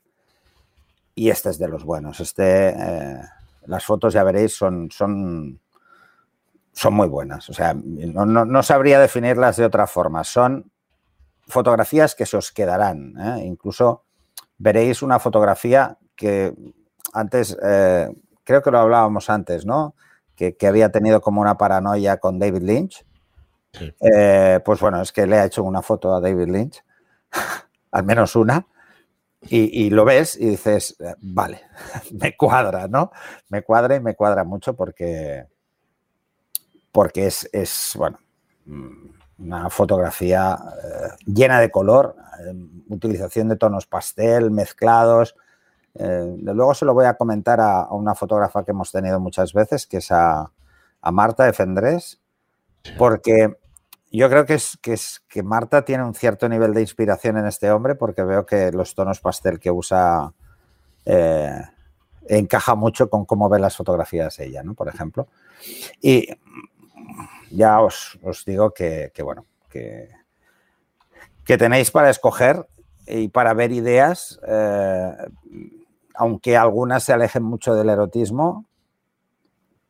Y 1.14 1.30
este 1.30 1.50
es 1.50 1.58
de 1.58 1.68
los 1.68 1.84
buenos. 1.84 2.20
Este, 2.20 2.70
eh, 2.70 3.20
las 3.66 3.84
fotos, 3.84 4.12
ya 4.12 4.24
veréis, 4.24 4.56
son, 4.56 4.90
son, 4.90 5.60
son 6.72 6.94
muy 6.94 7.08
buenas. 7.08 7.48
O 7.48 7.52
sea, 7.52 7.74
no, 7.74 8.26
no, 8.26 8.62
sabría 8.62 8.98
definirlas 8.98 9.56
de 9.56 9.66
otra 9.66 9.86
forma. 9.86 10.24
Son 10.24 10.72
fotografías 11.46 12.14
que 12.14 12.26
se 12.26 12.36
os 12.36 12.50
quedarán. 12.50 13.14
¿eh? 13.18 13.44
Incluso 13.44 14.04
veréis 14.62 15.02
una 15.02 15.18
fotografía 15.18 15.98
que 16.14 16.54
antes, 17.12 17.56
eh, 17.62 18.08
creo 18.44 18.62
que 18.62 18.70
lo 18.70 18.78
hablábamos 18.78 19.28
antes, 19.28 19.66
¿no? 19.66 19.94
Que, 20.36 20.56
había 20.66 20.90
tenido 20.90 21.20
como 21.20 21.40
una 21.40 21.56
paranoia 21.56 22.16
con 22.18 22.38
David 22.38 22.62
Lynch. 22.62 23.04
Eh, 24.00 24.60
pues 24.64 24.80
bueno, 24.80 25.00
es 25.00 25.12
que 25.12 25.26
le 25.26 25.38
ha 25.38 25.44
hecho 25.44 25.62
una 25.62 25.82
foto 25.82 26.14
a 26.14 26.20
David 26.20 26.48
Lynch, 26.48 26.84
al 27.92 28.04
menos 28.04 28.36
una, 28.36 28.66
y, 29.42 29.90
lo 29.90 30.04
ves 30.04 30.36
y 30.36 30.50
dices, 30.50 30.96
vale, 31.20 31.62
me 32.12 32.36
cuadra, 32.36 32.86
¿no? 32.86 33.10
Me 33.48 33.62
cuadra 33.62 33.96
y 33.96 34.00
me 34.00 34.14
cuadra 34.14 34.44
mucho 34.44 34.74
porque, 34.74 35.46
porque 36.92 37.26
es, 37.26 37.48
es 37.52 37.94
bueno, 37.96 38.18
mm, 38.66 39.21
una 39.42 39.68
fotografía 39.70 40.58
llena 41.26 41.60
de 41.60 41.70
color, 41.70 42.16
utilización 42.88 43.48
de 43.48 43.56
tonos 43.56 43.86
pastel, 43.86 44.50
mezclados. 44.50 45.34
Eh, 45.94 46.36
luego 46.40 46.74
se 46.74 46.84
lo 46.84 46.94
voy 46.94 47.06
a 47.06 47.14
comentar 47.14 47.60
a, 47.60 47.88
una 47.90 48.14
fotógrafa 48.14 48.64
que 48.64 48.70
hemos 48.70 48.92
tenido 48.92 49.20
muchas 49.20 49.52
veces, 49.52 49.86
que 49.86 49.98
es 49.98 50.10
a, 50.10 50.50
Marta 51.10 51.44
de 51.44 51.52
Fendrés, 51.52 52.20
porque 52.96 53.56
yo 54.12 54.30
creo 54.30 54.46
que 54.46 54.54
es, 54.54 54.78
que 54.80 54.92
es 54.92 55.20
que 55.28 55.42
Marta 55.42 55.84
tiene 55.84 56.04
un 56.04 56.14
cierto 56.14 56.48
nivel 56.48 56.74
de 56.74 56.80
inspiración 56.80 57.38
en 57.38 57.46
este 57.46 57.72
hombre, 57.72 57.96
porque 57.96 58.22
veo 58.22 58.46
que 58.46 58.70
los 58.70 58.94
tonos 58.94 59.18
pastel 59.18 59.58
que 59.58 59.72
usa 59.72 60.32
eh, 61.04 61.60
encaja 62.28 62.76
mucho 62.76 63.10
con 63.10 63.24
cómo 63.24 63.48
ve 63.48 63.58
las 63.58 63.76
fotografías 63.76 64.38
ella, 64.38 64.62
¿no? 64.62 64.74
Por 64.74 64.86
ejemplo. 64.86 65.26
Y 66.00 66.28
ya 67.50 67.80
os, 67.80 68.18
digo 68.46 68.72
que, 68.72 69.10
que 69.14 69.22
bueno, 69.22 69.46
que 69.68 70.08
que 71.44 71.58
tenéis 71.58 71.90
para 71.90 72.10
escoger 72.10 72.66
y 73.06 73.28
para 73.28 73.54
ver 73.54 73.72
ideas, 73.72 74.40
eh, 74.46 75.12
aunque 76.14 76.56
algunas 76.56 77.04
se 77.04 77.12
alejen 77.12 77.42
mucho 77.42 77.74
del 77.74 77.90
erotismo, 77.90 78.66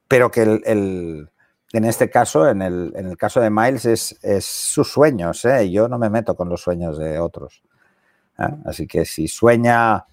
pero 0.08 0.30
que 0.30 0.42
el, 0.42 1.30
en 1.72 1.84
este 1.84 2.10
caso, 2.10 2.48
en 2.48 2.62
el, 2.62 3.16
caso 3.18 3.40
de 3.40 3.50
Miles, 3.50 3.84
es, 3.86 4.44
sus 4.44 4.90
sueños. 4.90 5.44
¿eh? 5.44 5.70
Yo 5.70 5.88
no 5.88 5.98
me 5.98 6.10
meto 6.10 6.34
con 6.34 6.48
los 6.48 6.62
sueños 6.62 6.98
de 6.98 7.18
otros. 7.18 7.62
¿eh? 8.38 8.48
Así 8.64 8.86
que 8.86 9.04
si 9.04 9.28
sueña 9.28 10.06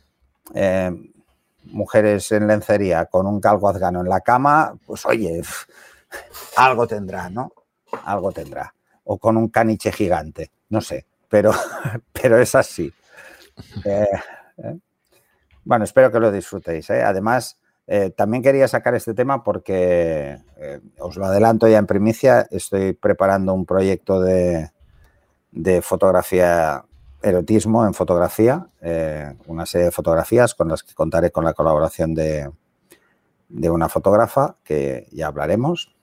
mujeres 1.66 2.32
en 2.32 2.48
lencería 2.48 3.06
con 3.06 3.28
un 3.28 3.40
calvo 3.40 3.70
afgano 3.70 4.02
en 4.02 4.10
la 4.10 4.22
cama, 4.22 4.74
pues 4.86 5.06
oye, 5.06 5.42
algo 6.56 6.88
tendrá, 6.88 7.30
¿no? 7.30 7.52
algo 8.06 8.32
tendrá. 8.32 8.74
O 9.04 9.18
con 9.18 9.38
un 9.38 9.50
caniche 9.50 9.92
gigante, 9.92 10.52
no 10.70 10.82
sé, 10.82 11.06
pero, 11.28 11.52
pero 12.12 12.38
es 12.40 12.54
así. 12.56 12.94
Eh, 13.86 14.08
eh. 14.58 14.78
Bueno, 15.64 15.84
espero 15.84 16.12
que 16.12 16.20
lo 16.20 16.32
disfrutéis. 16.32 16.90
Además, 16.90 17.60
también 18.16 18.44
quería 18.44 18.68
sacar 18.68 18.94
este 18.94 19.16
tema 19.16 19.44
porque, 19.44 20.38
os 21.00 21.18
lo 21.18 21.26
adelanto 21.26 21.68
ya 21.68 21.80
en 21.80 21.88
primicia, 21.88 22.48
estoy 22.52 22.94
preparando 22.94 23.54
un 23.54 23.66
proyecto 23.66 24.22
de, 24.22 24.72
de 25.52 25.82
fotografía 25.82 26.86
erotismo 27.22 27.86
en 27.86 27.94
fotografía, 27.94 28.68
eh, 28.82 29.36
una 29.48 29.66
serie 29.66 29.86
de 29.86 29.92
fotografías 29.92 30.56
con 30.56 30.70
las 30.70 30.84
que 30.84 30.94
contaré 30.94 31.32
con 31.32 31.44
la 31.44 31.54
colaboración 31.54 32.14
de, 32.14 32.50
una 33.50 33.90
fotógrafa, 33.90 34.58
que 34.64 35.08
ya 35.12 35.28
hablaremos. 35.28 35.96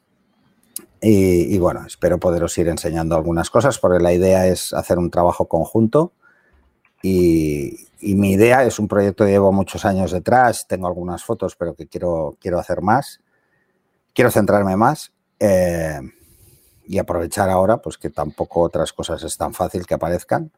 Y, 1.00 1.58
bueno, 1.58 1.84
espero 1.86 2.18
poderos 2.18 2.56
ir 2.58 2.68
enseñando 2.68 3.14
algunas 3.16 3.50
cosas, 3.50 3.78
porque 3.78 4.02
la 4.02 4.12
idea 4.12 4.46
es 4.46 4.72
hacer 4.72 4.98
un 4.98 5.10
trabajo 5.10 5.46
conjunto. 5.46 6.12
Y, 7.02 7.86
mi 8.00 8.32
idea 8.32 8.64
es 8.64 8.78
un 8.78 8.88
proyecto 8.88 9.24
que 9.24 9.30
llevo 9.30 9.52
muchos 9.52 9.84
años 9.84 10.12
detrás, 10.12 10.66
tengo 10.68 10.86
algunas 10.86 11.24
fotos, 11.24 11.56
pero 11.56 11.74
que 11.74 11.86
quiero, 11.86 12.36
quiero 12.40 12.58
hacer 12.58 12.82
más. 12.82 13.20
Quiero 14.14 14.30
centrarme 14.30 14.76
más. 14.76 15.12
Eh, 15.38 16.00
y 16.86 16.98
aprovechar 16.98 17.50
ahora, 17.50 17.78
pues 17.78 17.98
que 17.98 18.10
tampoco 18.10 18.60
otras 18.60 18.92
cosas 18.92 19.22
es 19.22 19.36
tan 19.36 19.52
fácil 19.54 19.86
que 19.86 19.94
aparezcan 19.94 20.52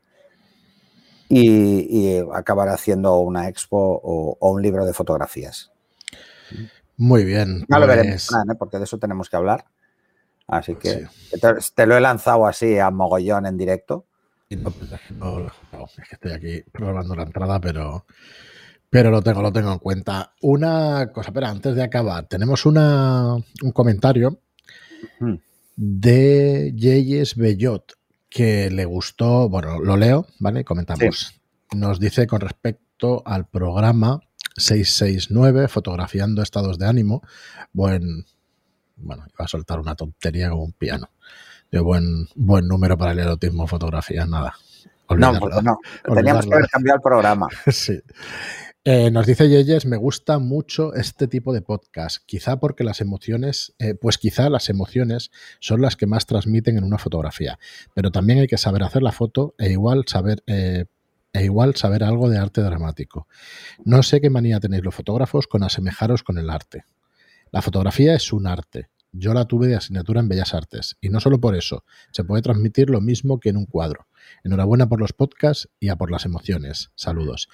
y, 1.29 2.19
acabar 2.33 2.69
haciendo 2.69 3.19
una 3.21 3.49
expo 3.49 4.01
o, 4.03 4.37
un 4.41 4.63
libro 4.63 4.85
de 4.87 4.93
fotografías. 4.93 5.71
Muy 6.97 7.25
bien. 7.25 7.65
Ya 7.69 7.79
lo 7.79 7.87
veremos, 7.87 8.29
pues 8.31 8.43
¿eh? 8.51 8.55
porque 8.59 8.79
de 8.79 8.85
eso 8.85 8.99
tenemos 8.99 9.29
que 9.29 9.37
hablar. 9.37 9.67
Así 10.49 10.77
que 10.77 11.07
te, 11.75 11.87
lo 11.87 11.97
he 11.97 12.01
lanzado 12.01 12.47
así 12.47 12.79
a 12.79 12.91
mogollón 12.91 13.45
en 13.47 13.59
directo. 13.59 14.07
No, 14.51 15.47
es 15.47 16.09
que 16.09 16.15
estoy 16.15 16.33
aquí 16.33 16.71
probando 16.73 17.15
la 17.15 17.25
entrada, 17.25 17.61
pero, 17.61 18.07
pero 18.89 19.11
lo 19.11 19.21
tengo, 19.21 19.43
lo 19.43 19.53
tengo 19.53 19.71
en 19.71 19.79
cuenta. 19.79 20.33
Una 20.41 21.13
cosa, 21.13 21.29
espera, 21.29 21.51
antes 21.51 21.75
de 21.75 21.83
acabar, 21.83 22.27
tenemos 22.27 22.65
una, 22.65 23.35
un 23.35 23.73
comentario 23.73 24.41
de 25.77 26.73
Yeyes 26.75 27.37
Bellot 27.37 27.99
que 28.31 28.71
le 28.71 28.87
gustó, 28.87 29.51
bueno, 29.51 29.79
lo 29.81 29.99
leo, 29.99 30.27
¿vale? 30.39 30.65
Comentamos. 30.65 31.41
Nos 31.75 32.01
dice 32.01 32.27
con 32.27 32.41
respecto 32.41 33.23
al 33.27 33.47
programa 33.47 34.21
669, 34.57 35.69
fotografiando 35.69 36.41
estados 36.41 36.79
de 36.79 36.87
ánimo, 36.87 37.23
buen, 37.75 38.25
bueno, 38.99 39.25
iba 39.27 39.45
a 39.45 39.49
soltar 39.49 39.81
una 39.81 39.95
tontería 39.95 40.51
como 40.51 40.65
un 40.65 40.73
piano. 40.73 41.11
De 41.71 41.81
buen, 41.81 42.29
buen 42.35 42.67
número 42.67 42.97
para 42.97 43.13
el 43.13 43.19
erotismo 43.19 43.67
fotografía, 43.67 44.25
nada. 44.25 44.55
no, 45.11 45.33
no. 45.33 45.79
Teníamos 46.15 46.47
que 46.47 46.55
haber 46.55 46.69
cambiado 46.69 46.97
el 46.97 47.03
programa. 47.03 47.49
sí. 47.67 48.01
Eh, 48.91 49.11
nos 49.11 49.27
dice 49.27 49.51
Yeyes, 49.51 49.85
me 49.85 49.99
gusta 49.99 50.39
mucho 50.39 50.95
este 50.95 51.29
tipo 51.29 51.53
de 51.53 51.61
podcast, 51.61 52.25
quizá 52.25 52.59
porque 52.59 52.85
las 52.85 53.03
emociones, 53.03 53.75
eh, 53.79 53.95
pues 53.95 54.17
quizá 54.17 54.49
las 54.49 54.71
emociones 54.71 55.31
son 55.61 55.83
las 55.83 55.95
que 55.95 56.07
más 56.07 56.25
transmiten 56.25 56.79
en 56.79 56.85
una 56.85 56.97
fotografía, 56.97 57.59
pero 57.93 58.11
también 58.11 58.39
hay 58.39 58.47
que 58.47 58.57
saber 58.57 58.83
hacer 58.83 59.03
la 59.03 59.13
foto 59.13 59.55
e 59.59 59.73
igual 59.73 60.05
saber, 60.07 60.43
eh, 60.47 60.87
e 61.35 61.45
igual 61.45 61.75
saber 61.77 62.03
algo 62.03 62.31
de 62.31 62.39
arte 62.39 62.63
dramático. 62.63 63.29
No 63.85 64.03
sé 64.03 64.23
qué 64.23 64.31
manía 64.31 64.59
tenéis 64.59 64.85
los 64.85 64.95
fotógrafos 64.95 65.49
con 65.49 65.65
asemejaros 65.65 66.23
con 66.23 66.39
el 66.39 66.49
arte. 66.49 66.87
La 67.51 67.63
fotografía 67.63 68.15
es 68.15 68.33
un 68.33 68.47
arte. 68.47 68.91
Yo 69.13 69.33
la 69.33 69.47
tuve 69.47 69.69
de 69.69 69.77
asignatura 69.77 70.21
en 70.21 70.29
Bellas 70.29 70.55
Artes 70.55 70.97
y 71.01 71.09
no 71.09 71.21
solo 71.21 71.41
por 71.41 71.55
eso, 71.55 71.85
se 72.13 72.25
puede 72.25 72.43
transmitir 72.43 72.91
lo 72.91 73.01
mismo 73.01 73.41
que 73.41 73.49
en 73.49 73.57
un 73.57 73.67
cuadro. 73.67 74.07
Enhorabuena 74.45 74.89
por 74.89 75.01
los 75.01 75.13
podcasts 75.13 75.69
y 75.81 75.89
a 75.89 75.97
por 75.97 76.11
las 76.11 76.27
emociones. 76.27 76.91
Saludos. 76.95 77.49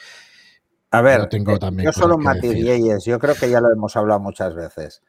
A 0.90 1.00
ver, 1.00 1.28
tengo 1.28 1.54
eh, 1.54 1.58
también 1.58 1.86
yo 1.86 1.92
solo 1.92 2.18
matiz 2.18 2.54
yo 3.04 3.18
creo 3.18 3.34
que 3.34 3.50
ya 3.50 3.60
lo 3.60 3.72
hemos 3.72 3.96
hablado 3.96 4.20
muchas 4.20 4.54
veces. 4.54 5.02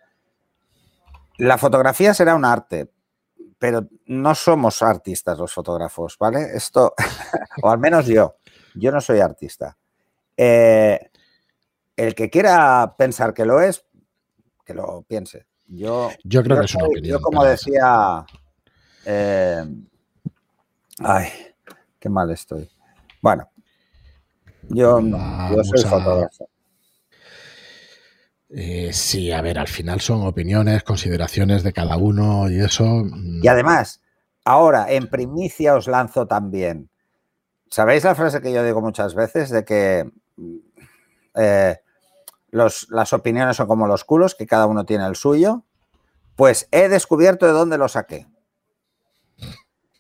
La 1.38 1.58
fotografía 1.58 2.14
será 2.14 2.36
un 2.36 2.46
arte, 2.46 2.92
pero 3.60 3.88
no 4.06 4.34
somos 4.36 4.82
artistas 4.82 5.38
los 5.38 5.54
fotógrafos, 5.54 6.18
¿vale? 6.20 6.56
Esto, 6.56 6.94
o 7.62 7.70
al 7.70 7.80
menos 7.80 8.06
yo, 8.06 8.38
yo 8.76 8.92
no 8.92 9.02
soy 9.02 9.20
artista. 9.20 9.78
Eh, 10.38 11.12
el 11.96 12.16
que 12.16 12.30
quiera 12.30 12.96
pensar 12.98 13.34
que 13.34 13.46
lo 13.46 13.62
es, 13.62 13.86
que 14.66 14.74
lo 14.74 15.04
piense. 15.04 15.46
Yo, 15.68 16.12
yo 16.24 16.44
creo 16.44 16.60
que 16.60 16.66
es 16.66 16.76
una 16.76 16.86
opinión. 16.86 17.18
Yo, 17.18 17.22
como 17.22 17.44
decía. 17.44 18.26
Eh, 19.06 19.64
ay, 21.00 21.28
qué 22.00 22.10
mal 22.10 22.32
estoy. 22.32 22.70
Bueno, 23.22 23.50
yo, 24.70 25.02
soy 25.64 25.84
fotógrafo. 25.90 26.50
Eh, 28.50 28.94
sí, 28.94 29.32
a 29.32 29.42
ver, 29.42 29.60
al 29.60 29.68
final 29.68 30.00
son 30.02 30.26
opiniones, 30.26 30.84
consideraciones 30.84 31.64
de 31.64 31.74
cada 31.74 31.98
uno 31.98 32.50
y 32.50 32.60
eso. 32.60 32.86
Mm. 32.86 33.44
Y 33.44 33.48
además, 33.48 34.02
ahora 34.44 34.92
en 34.92 35.10
primicia 35.10 35.76
os 35.76 35.88
lanzo 35.88 36.28
también. 36.28 36.90
¿Sabéis 37.70 38.04
la 38.04 38.16
frase 38.16 38.42
que 38.42 38.54
yo 38.54 38.64
digo 38.64 38.82
muchas 38.82 39.16
veces 39.16 39.50
de 39.50 39.66
que 39.66 40.10
eh, 41.36 41.78
las 42.56 43.14
opiniones 43.14 43.58
son 43.58 43.68
como 43.68 43.88
los 43.88 44.04
culos, 44.04 44.36
que 44.36 44.48
cada 44.48 44.66
uno 44.66 44.86
tiene 44.86 45.06
el 45.06 45.16
suyo? 45.16 45.64
Pues 46.36 46.68
he 46.72 46.90
descubierto 46.90 47.46
de 47.46 47.52
dónde 47.52 47.78
lo 47.78 47.88
saqué. 47.88 48.28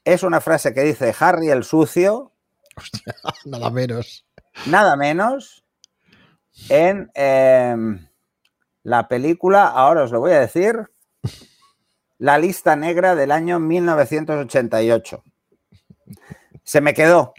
Es 0.03 0.23
una 0.23 0.41
frase 0.41 0.73
que 0.73 0.81
dice 0.81 1.13
Harry 1.19 1.49
el 1.49 1.63
sucio. 1.63 2.31
Hostia, 2.77 3.15
nada 3.45 3.69
menos 3.69 4.25
nada 4.65 4.95
menos 4.95 5.63
en 6.69 7.11
em, 7.13 8.07
la 8.83 9.07
película, 9.07 9.67
ahora 9.67 10.03
os 10.03 10.11
lo 10.11 10.19
voy 10.19 10.31
a 10.31 10.39
decir, 10.39 10.89
La 12.17 12.37
lista 12.37 12.77
negra 12.77 13.13
del 13.13 13.31
año 13.31 13.59
1988. 13.59 15.21
Se 16.63 16.79
me 16.79 16.93
quedó. 16.93 17.33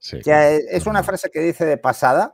es 0.00 0.86
una 0.86 1.02
frase 1.02 1.30
que 1.30 1.40
dice 1.40 1.66
de 1.66 1.76
pasada 1.76 2.33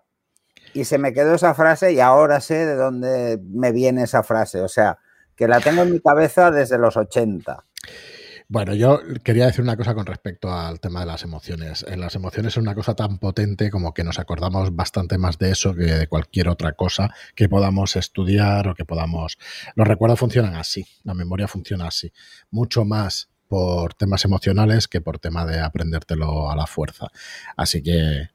y 0.75 0.85
se 0.85 0.99
me 0.99 1.13
quedó 1.13 1.35
esa 1.35 1.55
frase 1.55 1.93
y 1.93 2.01
ahora 2.01 2.41
sé 2.41 2.67
de 2.67 2.75
dónde 2.75 3.41
me 3.43 3.73
viene 3.73 4.03
esa 4.03 4.23
frase. 4.23 4.61
O 4.61 4.69
sea, 4.69 4.99
que 5.37 5.49
la 5.49 5.61
tengo 5.61 5.83
en 5.83 5.93
mi 5.93 6.01
cabeza 6.01 6.51
desde 6.51 6.79
los 6.79 6.97
80. 6.97 7.65
Bueno, 8.53 8.75
yo 8.75 8.99
quería 9.23 9.47
decir 9.47 9.61
una 9.61 9.77
cosa 9.77 9.95
con 9.95 10.07
respecto 10.07 10.53
al 10.53 10.81
tema 10.81 11.01
de 11.01 11.07
las 11.07 11.23
emociones. 11.23 11.85
En 11.87 12.01
las 12.01 12.17
emociones 12.17 12.55
es 12.55 12.57
una 12.57 12.75
cosa 12.75 12.95
tan 12.97 13.19
potente 13.19 13.71
como 13.71 13.95
que 13.95 14.03
nos 14.03 14.19
acordamos 14.19 14.75
bastante 14.75 15.19
más 15.19 15.39
de 15.39 15.53
eso 15.53 15.73
que 15.73 15.85
de 15.85 16.09
cualquier 16.09 16.49
otra 16.49 16.73
cosa 16.73 17.15
que 17.37 17.49
podamos 17.49 17.95
estudiar 17.95 18.67
o 18.67 18.75
que 18.75 18.85
podamos... 18.85 19.39
Los 19.77 19.87
recuerdos 19.87 20.19
funcionan 20.19 20.57
así, 20.57 20.85
la 21.05 21.15
memoria 21.15 21.47
funciona 21.47 21.87
así, 21.87 22.13
mucho 22.51 22.85
más 22.85 23.29
por 23.47 23.95
temas 23.95 24.25
emocionales 24.25 24.89
que 24.89 25.01
por 25.01 25.21
tema 25.21 25.47
de 25.47 25.61
aprendértelo 25.61 26.51
a 26.51 26.57
la 26.57 26.67
fuerza. 26.67 27.07
Así 27.57 27.85
que 27.85 28.31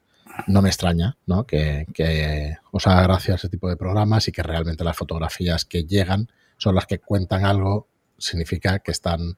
no 0.47 0.61
me 0.61 0.69
extraña 0.69 1.17
¿no? 1.25 1.45
Que, 1.45 1.85
que 1.93 2.57
os 2.71 2.87
haga 2.87 3.03
gracia 3.03 3.35
ese 3.35 3.49
tipo 3.49 3.69
de 3.69 3.77
programas 3.77 4.27
y 4.27 4.31
que 4.31 4.43
realmente 4.43 4.83
las 4.83 4.97
fotografías 4.97 5.65
que 5.65 5.85
llegan 5.85 6.29
son 6.57 6.75
las 6.75 6.85
que 6.85 6.99
cuentan 6.99 7.45
algo, 7.45 7.87
significa 8.17 8.79
que 8.79 8.91
están 8.91 9.35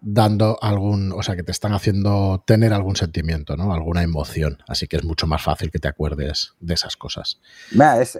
dando 0.00 0.58
algún, 0.60 1.12
o 1.12 1.22
sea, 1.22 1.36
que 1.36 1.42
te 1.42 1.52
están 1.52 1.72
haciendo 1.72 2.42
tener 2.46 2.72
algún 2.72 2.96
sentimiento, 2.96 3.56
¿no? 3.56 3.72
Alguna 3.72 4.02
emoción. 4.02 4.58
Así 4.68 4.86
que 4.86 4.96
es 4.96 5.04
mucho 5.04 5.26
más 5.26 5.42
fácil 5.42 5.70
que 5.70 5.78
te 5.78 5.88
acuerdes 5.88 6.54
de 6.60 6.74
esas 6.74 6.96
cosas. 6.96 7.40
Es, 8.00 8.16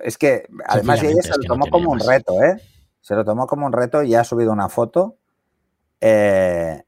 es, 0.00 0.18
que 0.18 0.46
además 0.66 1.02
ella 1.02 1.22
se 1.22 1.30
lo 1.30 1.44
tomó 1.46 1.66
como 1.66 1.90
un 1.90 2.00
reto, 2.00 2.42
¿eh? 2.42 2.60
Se 3.00 3.14
lo 3.14 3.24
tomó 3.24 3.46
como 3.46 3.66
un 3.66 3.72
reto 3.72 4.02
y 4.02 4.14
ha 4.14 4.24
subido 4.24 4.52
una 4.52 4.68
foto 4.68 5.16
eh, 6.00 6.82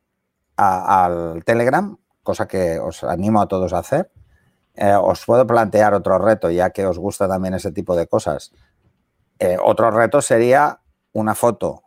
al 0.56 1.44
Telegram, 1.44 1.96
cosa 2.22 2.46
que 2.48 2.78
os 2.78 3.04
animo 3.04 3.40
a 3.40 3.48
todos 3.48 3.72
a 3.72 3.78
hacer. 3.78 4.10
Eh, 4.74 4.94
os 4.94 5.24
puedo 5.24 5.46
plantear 5.46 5.94
otro 5.94 6.18
reto, 6.18 6.50
ya 6.50 6.70
que 6.70 6.86
os 6.86 6.98
gusta 6.98 7.28
también 7.28 7.54
ese 7.54 7.72
tipo 7.72 7.96
de 7.96 8.06
cosas. 8.06 8.52
Eh, 9.38 9.56
otro 9.62 9.90
reto 9.90 10.20
sería 10.20 10.80
una 11.12 11.34
foto 11.34 11.82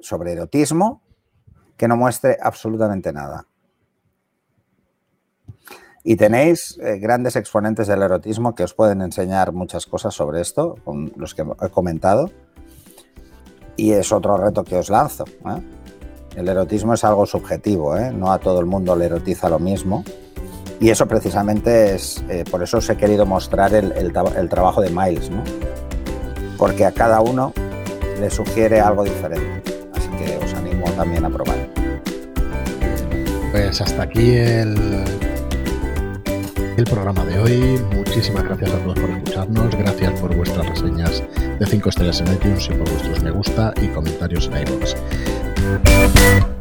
sobre 0.00 0.32
erotismo 0.32 1.02
que 1.76 1.88
no 1.88 1.96
muestre 1.96 2.38
absolutamente 2.40 3.12
nada. 3.12 3.46
Y 6.02 6.16
tenéis 6.16 6.78
eh, 6.82 6.98
grandes 6.98 7.34
exponentes 7.34 7.86
del 7.86 8.02
erotismo 8.02 8.54
que 8.54 8.64
os 8.64 8.74
pueden 8.74 9.00
enseñar 9.00 9.52
muchas 9.52 9.86
cosas 9.86 10.14
sobre 10.14 10.40
esto, 10.40 10.76
con 10.84 11.12
los 11.16 11.34
que 11.34 11.42
he 11.42 11.70
comentado. 11.70 12.30
Y 13.76 13.92
es 13.92 14.12
otro 14.12 14.36
reto 14.36 14.64
que 14.64 14.76
os 14.76 14.90
lanzo. 14.90 15.24
El 16.36 16.48
erotismo 16.48 16.94
es 16.94 17.04
algo 17.04 17.26
subjetivo, 17.26 17.96
¿eh? 17.96 18.10
no 18.12 18.32
a 18.32 18.38
todo 18.38 18.58
el 18.58 18.66
mundo 18.66 18.96
le 18.96 19.06
erotiza 19.06 19.48
lo 19.48 19.58
mismo. 19.58 20.04
Y 20.80 20.90
eso 20.90 21.06
precisamente 21.06 21.94
es, 21.94 22.22
por 22.50 22.62
eso 22.62 22.78
os 22.78 22.90
he 22.90 22.96
querido 22.96 23.24
mostrar 23.24 23.72
el, 23.72 24.12
trabajo 24.50 24.82
de 24.82 24.90
Miles, 24.90 25.30
porque 26.58 26.84
a 26.84 26.92
cada 26.92 27.20
uno 27.20 27.52
le 28.20 28.28
sugiere 28.28 28.80
algo 28.80 29.04
diferente. 29.04 29.62
Así 29.94 30.08
que 30.18 30.36
os 30.44 30.52
animo 30.54 30.84
también 30.96 31.24
a 31.24 31.30
probar. 31.30 31.68
Pues 33.52 33.80
hasta 33.80 34.02
aquí 34.02 34.34
el, 34.34 35.04
el 36.76 36.84
programa 36.84 37.24
de 37.24 37.38
hoy. 37.38 37.80
Muchísimas 37.94 38.42
gracias 38.44 38.72
a 38.72 38.78
todos 38.80 38.98
por 38.98 39.10
escucharnos. 39.10 39.76
Gracias 39.76 40.20
por 40.20 40.34
vuestras 40.34 40.68
reseñas 40.68 41.22
de 41.58 41.66
5 41.66 41.88
estrellas 41.88 42.20
en 42.20 42.32
iTunes 42.32 42.66
y 42.66 42.74
por 42.74 42.90
vuestros 42.90 43.22
me 43.22 43.30
gusta 43.30 43.72
y 43.80 43.86
comentarios 43.88 44.48
en 44.48 44.66
iVoox. 44.66 44.94
Thank 45.64 46.53